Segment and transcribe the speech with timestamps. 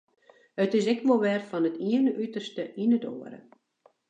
[0.63, 3.39] It is ek wol wer fan it iene uterste yn it oare.